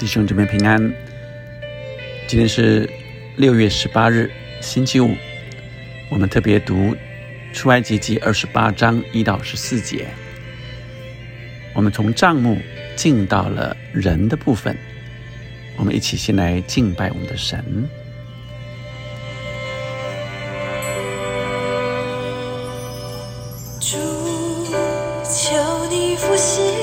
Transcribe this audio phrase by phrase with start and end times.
[0.00, 0.80] 弟兄姊妹平安。
[2.26, 2.88] 今天是
[3.36, 4.30] 六月十八日，
[4.62, 5.14] 星期五。
[6.10, 6.96] 我们特别读
[7.52, 10.08] 出埃及记二十八章一到十四节。
[11.74, 12.56] 我们从账目
[12.96, 14.74] 进到了人的部分。
[15.76, 17.62] 我们一起先来敬拜我们的神。
[23.78, 23.98] 主，
[25.24, 26.79] 求你复兴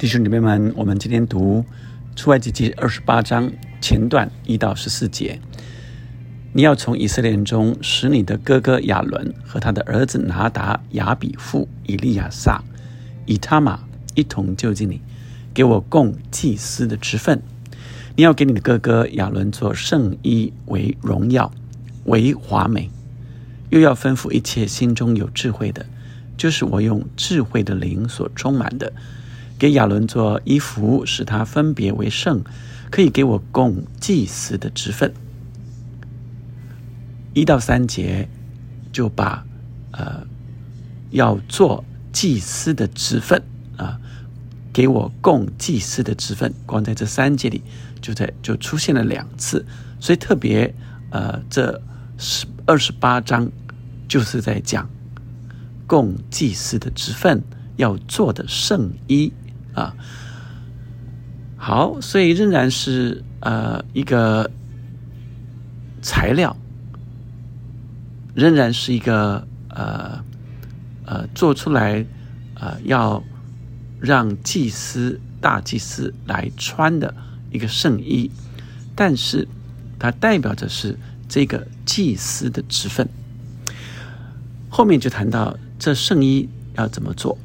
[0.00, 1.62] 弟兄姊妹们，我们今天读
[2.16, 3.52] 出埃及记二十八章
[3.82, 5.38] 前段一到十四节。
[6.54, 12.62] 你要从以色列人中使你的哥哥亚伦和他的儿子拿达、亚比父、以利亚撒、
[13.26, 13.78] 以他玛
[14.14, 15.02] 一同就近你，
[15.52, 17.42] 给我供祭司的职分。
[18.16, 21.52] 你要给你的哥哥亚伦做圣衣为荣耀，
[22.04, 22.88] 为华美，
[23.68, 25.84] 又要吩咐一切心中有智慧的，
[26.38, 28.90] 就是我用智慧的灵所充满的，
[29.60, 32.42] 给亚伦做衣服，使他分别为圣，
[32.90, 35.12] 可以给我供祭司的职分。
[37.34, 38.26] 一到三节
[38.90, 39.44] 就把
[39.92, 40.26] 呃
[41.10, 43.42] 要做祭司的职分
[43.76, 44.00] 啊，
[44.72, 47.62] 给我供祭司的职分，光在这三节里
[48.00, 49.66] 就在就出现了两次，
[50.00, 50.74] 所以特别
[51.10, 51.78] 呃这
[52.16, 53.52] 十二十八章
[54.08, 54.88] 就是在讲
[55.86, 57.42] 供祭司的职分
[57.76, 59.30] 要做的圣衣
[59.80, 59.94] 啊。
[61.56, 64.50] 好，所以仍然是呃一个
[66.00, 66.56] 材料。
[68.32, 70.24] 仍然是一个呃
[71.04, 72.06] 呃做出来
[72.54, 73.22] 呃要
[74.00, 77.12] 让祭司大祭司来穿的
[77.50, 78.30] 一个圣衣，
[78.94, 79.48] 但是
[79.98, 80.96] 它代表着是
[81.28, 83.06] 这个祭司的职分。
[84.70, 87.36] 后面就谈到这圣衣要怎么做，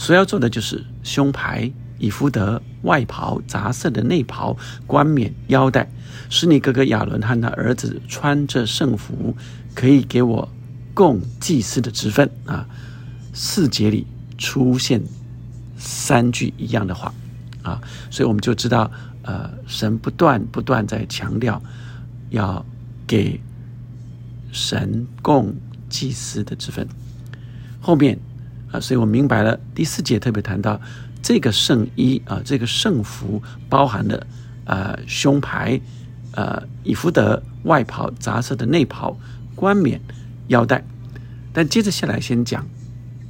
[0.00, 4.56] 所要做的就是胸牌、以夫德、外袍、杂色的内袍、
[4.86, 5.86] 冠冕、腰带，
[6.30, 9.36] 使你哥哥亚伦和他儿子穿着圣服。
[9.72, 10.48] 可以给我
[10.94, 12.66] 供祭司的职分啊！
[13.32, 14.04] 四节里
[14.36, 15.00] 出现
[15.78, 17.14] 三句一样的话
[17.62, 18.90] 啊，所以我们就知道，
[19.22, 21.62] 呃，神不断不断在强调
[22.30, 22.66] 要
[23.06, 23.40] 给
[24.50, 25.54] 神供
[25.88, 26.86] 祭司的职分。
[27.80, 28.18] 后面
[28.70, 30.80] 啊，所以我明白了第四节特别谈到
[31.22, 34.26] 这个圣衣啊，这个圣服包含了
[34.64, 35.80] 呃胸牌、
[36.32, 39.16] 呃以弗德外袍、杂色的内袍。
[39.56, 40.00] 冠冕、
[40.46, 40.82] 腰带，
[41.52, 42.66] 但接着下来先讲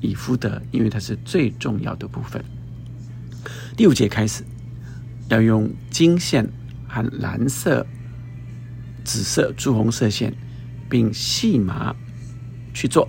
[0.00, 2.44] 以夫德，因为它是最重要的部分。
[3.76, 4.44] 第五节开始
[5.28, 6.48] 要用金线
[6.86, 7.84] 和蓝色、
[9.02, 10.32] 紫色、朱红色线，
[10.88, 11.96] 并细麻
[12.72, 13.08] 去做。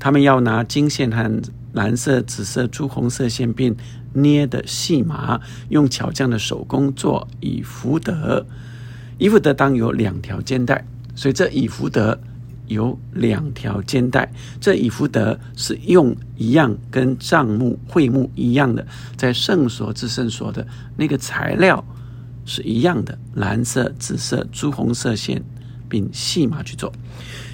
[0.00, 1.40] 他们要拿金线和
[1.74, 3.76] 蓝色、紫色、朱红色线，并
[4.14, 8.44] 捏的细麻，用巧匠的手工做以福德。
[9.18, 12.18] 以福德当有两条肩带，所以这以福德
[12.66, 14.32] 有两条肩带。
[14.58, 18.84] 这以福德是用一样跟帐幕会幕一样的，
[19.16, 21.84] 在圣所至圣所的那个材料
[22.46, 25.42] 是一样的，蓝色、紫色、朱红色线
[25.86, 26.90] 并细麻去做。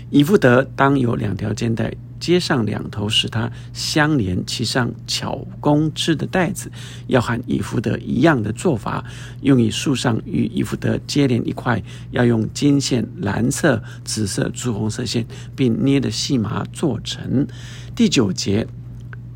[0.08, 1.92] 以弗德当有两条肩带，
[2.26, 6.68] 接上两头，使它相连，其上巧工织的带子，
[7.06, 9.04] 要和以弗得一样的做法，
[9.42, 11.80] 用以树上与以弗得接连一块，
[12.10, 15.24] 要用金线、蓝色、紫色、朱红色线，
[15.54, 17.46] 并捏的细麻做成。
[17.94, 18.66] 第九节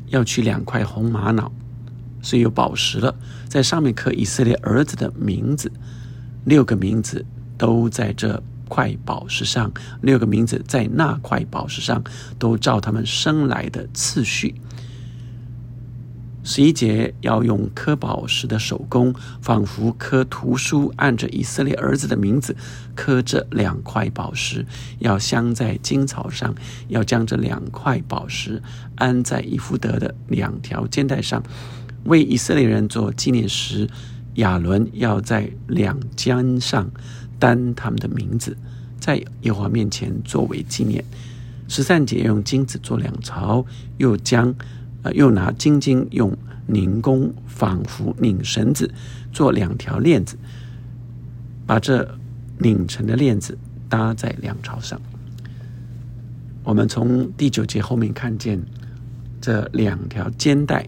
[0.07, 1.49] 要取两块红玛瑙，
[2.21, 3.15] 是有宝石了，
[3.47, 5.71] 在上面刻以色列儿子的名字，
[6.43, 7.25] 六个名字
[7.57, 8.43] 都在这。
[8.71, 9.69] 块宝石上
[10.01, 12.01] 六个名字，在那块宝石上
[12.39, 14.55] 都照他们生来的次序。
[16.41, 22.55] 十一节要用刻宝石的手工，仿佛刻图书，按着以色列儿子的名字
[22.95, 24.65] 刻这两块宝石，
[24.99, 26.55] 要镶在金草上，
[26.87, 28.63] 要将这两块宝石
[28.95, 31.43] 安在以弗德的两条肩带上，
[32.05, 33.89] 为以色列人做纪念石。
[34.35, 36.89] 亚伦要在两肩上。
[37.41, 38.55] 单他们的名字，
[38.99, 41.03] 在耶和华面前作为纪念。
[41.67, 43.65] 十三节用金子做两槽，
[43.97, 44.53] 又将
[45.01, 48.93] 呃又拿金金用拧弓仿佛拧绳子
[49.33, 50.37] 做两条链子，
[51.65, 52.07] 把这
[52.59, 53.57] 拧成的链子
[53.89, 55.01] 搭在两槽上。
[56.63, 58.61] 我们从第九节后面看见
[59.41, 60.87] 这两条肩带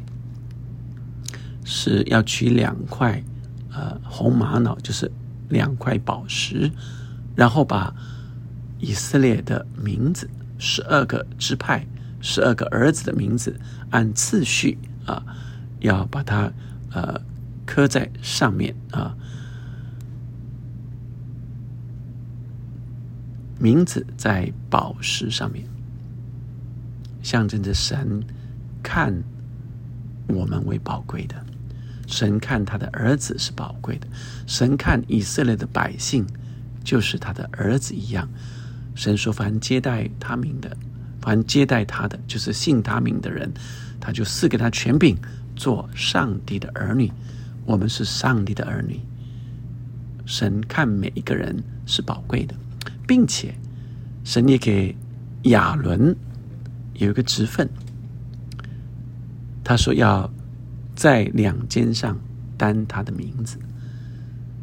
[1.65, 3.23] 是要取两块
[3.71, 5.11] 呃红玛瑙，就是。
[5.49, 6.71] 两块宝石，
[7.35, 7.93] 然后把
[8.79, 11.85] 以色列的名字，十二个支派，
[12.19, 13.59] 十二个儿子的名字，
[13.91, 15.23] 按次序啊，
[15.79, 16.51] 要把它
[16.91, 17.21] 呃
[17.65, 19.15] 刻在上面啊，
[23.59, 25.65] 名字在宝石上面，
[27.21, 28.21] 象征着神
[28.81, 29.23] 看
[30.27, 31.35] 我们为宝贵的。
[32.13, 34.05] 神看他的儿子是宝贵的，
[34.45, 36.23] 神看以色列的百姓
[36.83, 38.29] 就是他的儿子一样。
[38.93, 40.77] 神说：“凡接待他名的，
[41.19, 43.51] 凡接待他的，就是信他名的人，
[43.99, 45.17] 他就赐给他权柄，
[45.55, 47.11] 做上帝的儿女。
[47.65, 49.01] 我们是上帝的儿女。
[50.23, 52.53] 神看每一个人是宝贵的，
[53.07, 53.55] 并且
[54.23, 54.95] 神也给
[55.45, 56.15] 亚伦
[56.93, 57.67] 有一个职分，
[59.63, 60.31] 他说要。”
[60.95, 62.19] 在两肩上
[62.57, 63.57] 担他的名字，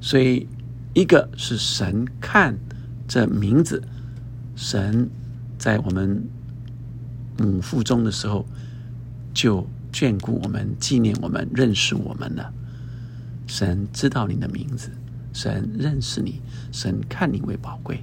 [0.01, 0.47] 所以
[0.95, 2.57] 一个是神看
[3.09, 3.83] 这名字，
[4.55, 5.11] 神
[5.59, 6.25] 在我们
[7.39, 8.47] 母腹中的时候
[9.35, 12.53] 就眷顾我们、纪念我们、认识我们了。
[13.47, 14.91] 神知道你的名字，
[15.33, 16.41] 神认识你，
[16.71, 18.01] 神看你为宝贵。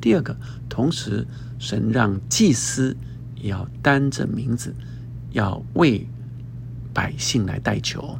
[0.00, 0.34] 第二个，
[0.68, 1.26] 同时
[1.58, 2.96] 神让祭司
[3.34, 4.74] 也要担着名字，
[5.32, 6.08] 要为。
[6.96, 8.18] 百姓来代求，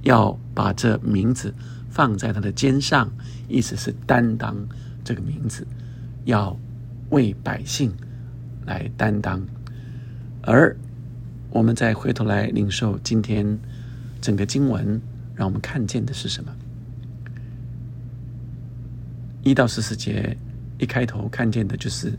[0.00, 1.52] 要把这名字
[1.90, 3.12] 放在他的肩上，
[3.46, 4.56] 意思是担当
[5.04, 5.66] 这个名字，
[6.24, 6.58] 要
[7.10, 7.92] 为百姓
[8.64, 9.46] 来担当。
[10.40, 10.74] 而
[11.50, 13.58] 我们再回头来领受今天
[14.18, 14.98] 整个经文，
[15.34, 16.50] 让我们看见的是什么？
[19.42, 20.34] 一到十四节
[20.78, 22.18] 一开头看见的就是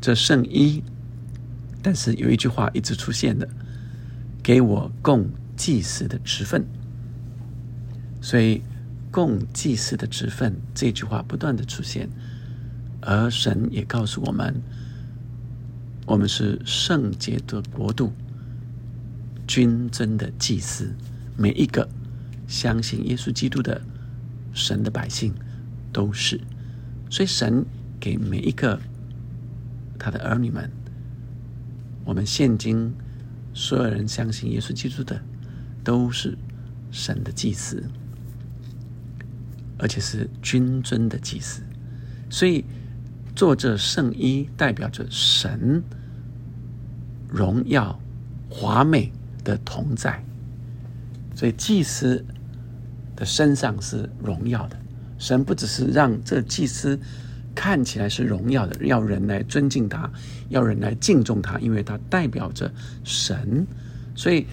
[0.00, 0.82] 这圣衣，
[1.80, 3.48] 但是有一句话一直出现的。
[4.46, 6.64] 给我供祭司的职分，
[8.20, 8.62] 所以
[9.10, 12.08] 供祭司的职分这句话不断的出现，
[13.00, 14.62] 而神也告诉我们，
[16.06, 18.12] 我们是圣洁的国度，
[19.48, 20.94] 君尊的祭司，
[21.36, 21.88] 每一个
[22.46, 23.82] 相信耶稣基督的
[24.52, 25.34] 神的百姓
[25.92, 26.40] 都是，
[27.10, 27.66] 所以神
[27.98, 28.78] 给每一个
[29.98, 30.70] 他的儿女们，
[32.04, 32.94] 我们现今。
[33.58, 35.18] 所有人相信耶稣基督的，
[35.82, 36.36] 都是
[36.90, 37.82] 神的祭司，
[39.78, 41.62] 而且是君尊的祭司。
[42.28, 42.66] 所以，
[43.34, 45.82] 做这圣衣代表着神
[47.30, 47.98] 荣耀、
[48.50, 49.10] 华美
[49.42, 50.22] 的同在。
[51.34, 52.22] 所以，祭司
[53.16, 54.76] 的身上是荣耀的。
[55.18, 57.00] 神不只是让这祭司。
[57.56, 60.08] 看起来是荣耀的，要人来尊敬他，
[60.50, 62.70] 要人来敬重他，因为他代表着
[63.02, 63.66] 神，
[64.14, 64.46] 所以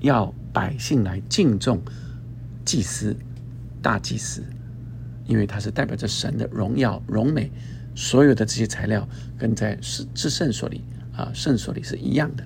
[0.00, 1.82] 要百姓来敬重
[2.64, 3.16] 祭司、
[3.82, 4.44] 大祭司，
[5.26, 7.50] 因为他是代表着神的荣耀、荣美。
[7.96, 9.08] 所有的这些材料
[9.38, 10.82] 跟在至至圣所里
[11.16, 12.44] 啊，圣所里是一样的，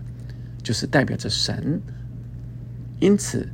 [0.62, 1.80] 就是代表着神。
[3.00, 3.48] 因此，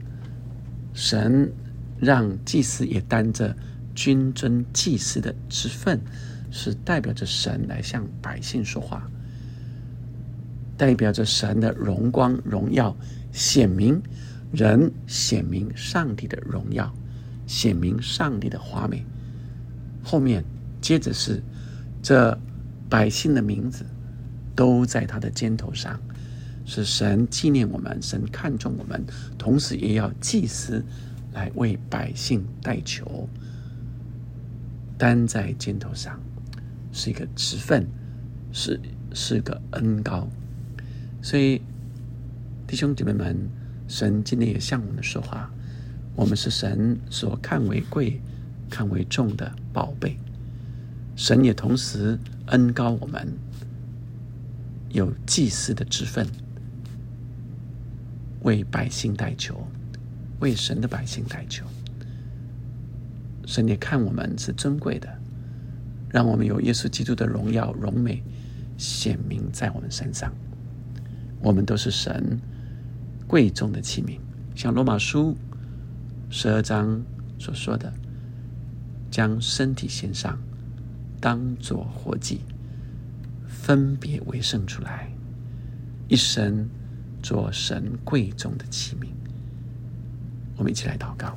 [0.93, 1.53] 神
[2.01, 3.57] 让祭司也担着
[3.95, 6.01] 君尊祭司的职分。
[6.57, 9.11] 是代表着神来向百姓说话，
[10.77, 12.97] 代表着神的荣光荣耀
[13.33, 14.01] 显明，
[14.53, 16.95] 人显明上帝的荣耀，
[17.45, 19.05] 显明上帝的华美。
[20.05, 20.45] 后面
[20.81, 21.43] 接着是
[22.01, 22.39] 这
[22.89, 23.85] 百姓的名字
[24.55, 26.01] 都在他的肩头上，
[26.65, 29.05] 是神纪念我们，神看重我们，
[29.37, 30.85] 同时也要祭司
[31.33, 33.29] 来为百姓代求，
[34.97, 36.21] 担在肩头上
[36.95, 37.87] 是一个职分，
[38.53, 38.81] 是
[39.13, 40.29] 是个恩高，
[41.21, 41.61] 所以
[42.69, 43.37] 弟兄姐妹们，
[43.89, 45.51] 神今天也向我们说话，
[46.15, 48.21] 我们是神所看为贵、
[48.71, 50.17] 看为重的宝贝。
[51.17, 53.29] 神也同时恩高我们，
[54.91, 56.27] 有祭司的职分，
[58.43, 59.67] 为百姓代求，
[60.39, 61.67] 为神的百姓代求。
[63.47, 65.19] 神也看我们是尊贵的，
[66.15, 68.23] 让我们有耶稣基督的荣耀荣美
[68.79, 70.33] 显明在我们身上。
[71.41, 72.41] 我们都是神
[73.27, 74.21] 贵重的器皿，
[74.55, 75.37] 像罗马书
[76.31, 77.03] 十二章
[77.37, 77.93] 所说的，
[79.11, 80.39] 将身体献上。
[81.21, 82.43] 当作活祭，
[83.49, 85.11] 分别为圣出来，
[86.07, 86.69] 一生
[87.23, 89.09] 做神贵重的器皿。
[90.57, 91.35] 我们一起来祷告，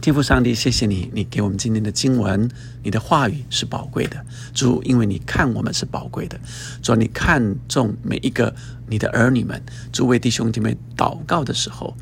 [0.00, 2.48] 天父上帝，谢谢你，你给我们今天的经文，
[2.82, 4.24] 你的话语是宝贵的。
[4.54, 6.40] 主，因为你看我们是宝贵的，
[6.82, 8.54] 主，你看重每一个
[8.88, 9.62] 你的儿女们。
[9.92, 11.96] 诸位弟兄姐妹祷告的时候，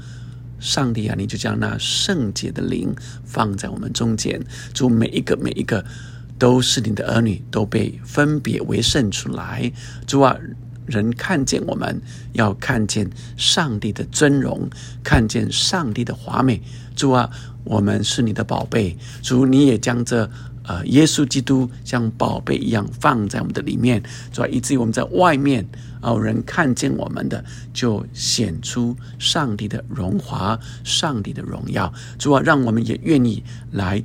[0.60, 2.94] 上帝啊，你就将那圣洁的灵
[3.24, 4.40] 放在我们中间。
[4.72, 5.84] 主，每一个每一个。
[6.38, 9.72] 都是你的儿女，都被分别为圣出来。
[10.06, 10.36] 主啊，
[10.86, 12.00] 人看见我们，
[12.32, 14.70] 要看见上帝的尊荣，
[15.02, 16.62] 看见上帝的华美。
[16.98, 17.30] 主啊，
[17.62, 18.98] 我们是你的宝贝。
[19.22, 20.28] 主，你也将这
[20.64, 24.02] 呃耶稣基督像宝贝一样放在我们的里面。
[24.32, 25.64] 主啊，以至于我们在外面
[26.00, 31.94] 啊，人看见我们的，就显出上帝的荣华，上帝的荣耀。
[32.18, 34.02] 主啊，让我们也愿意来。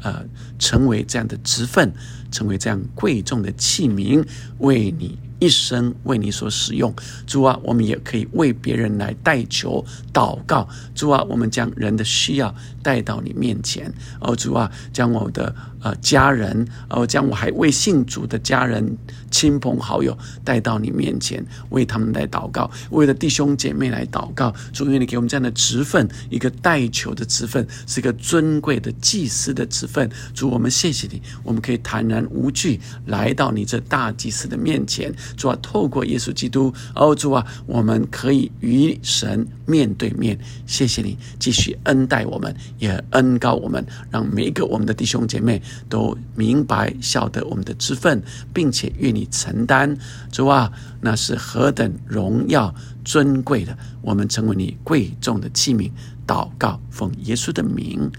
[0.00, 0.24] 呃，
[0.60, 1.92] 成为这样的职分，
[2.30, 4.24] 成为这样贵重的器皿，
[4.58, 5.18] 为你。
[5.40, 6.92] 一生为你所使用，
[7.24, 10.68] 主啊，我们也可以为别人来代求祷告。
[10.96, 13.88] 主啊，我们将人的需要带到你面前。
[14.20, 18.98] 哦，主啊，将我的呃家人，哦，将我还未信主的家人、
[19.30, 24.52] 亲朋好友带到你面前，为他们来祷告，为了弟兄姐妹来祷告。
[24.72, 30.10] 主，愿你给我们这样的职分，一个代求的职分，是一个尊贵的祭司的职分。
[30.34, 35.12] 主，我们谢谢你，我们可以坦然无惧来到你这大祭司的面前。
[35.36, 40.38] 主啊，透过耶稣基督，哦，主啊，我们可以与神面对面。
[40.66, 48.22] 谢谢你继续恩待我们，也恩告我们，让每一个我们的弟兄姐妹都明白晓得我们的职分，
[48.52, 49.96] 并且愿你承担。
[50.30, 55.90] 主啊，那是何等荣耀尊贵的，我们成为你贵重的器皿。
[56.26, 58.10] 祷告，奉耶稣的名，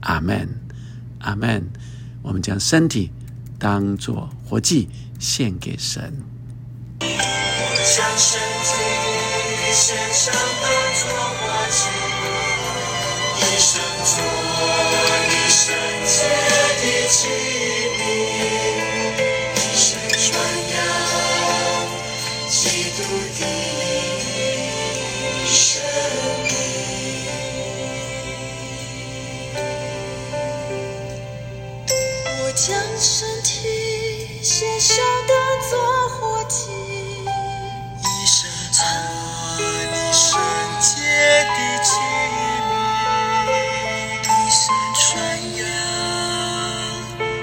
[0.00, 0.48] 阿门，
[1.18, 1.66] 阿门。
[2.22, 3.10] 我们将身体
[3.60, 4.88] 当作活祭
[5.18, 6.10] 献给神。
[6.72, 6.82] 一
[13.58, 14.24] 生做
[15.28, 15.74] 你圣
[16.06, 16.24] 洁
[16.80, 17.79] 的妻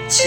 [0.08, 0.22] 阿门，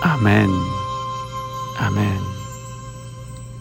[0.00, 0.53] 阿门。